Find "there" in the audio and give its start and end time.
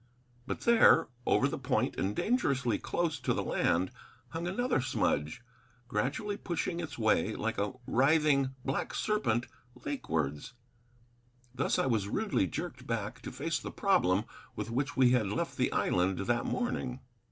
0.61-1.09